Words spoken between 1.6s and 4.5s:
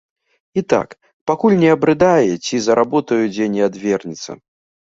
не абрыдае ці за работаю дзе не адвернецца.